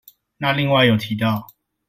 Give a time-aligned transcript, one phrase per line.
[0.37, 1.45] 那另外有提到